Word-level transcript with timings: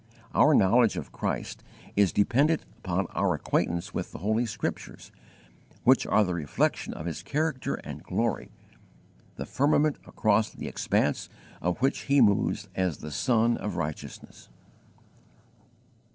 Our 0.33 0.55
knowledge 0.55 0.97
of 0.97 1.11
Christ 1.11 1.63
is 1.95 2.11
dependent 2.11 2.65
upon 2.79 3.05
our 3.11 3.35
acquaintance 3.35 3.93
with 3.93 4.11
the 4.11 4.17
Holy 4.17 4.47
Scriptures, 4.47 5.11
which 5.83 6.07
are 6.07 6.23
the 6.23 6.33
reflection 6.33 6.95
of 6.95 7.05
His 7.05 7.21
character 7.21 7.75
and 7.83 8.01
glory 8.01 8.49
the 9.35 9.45
firmament 9.45 9.99
across 10.07 10.49
the 10.49 10.67
expanse 10.67 11.29
of 11.61 11.77
which 11.83 12.05
He 12.09 12.19
moves 12.19 12.67
as 12.73 12.97
the 12.97 13.11
Sun 13.11 13.57
of 13.57 13.75
righteousness. 13.75 14.49